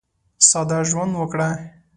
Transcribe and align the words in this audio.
ساده 0.49 0.79
ژوند 0.89 1.13
وکړه. 1.17 1.49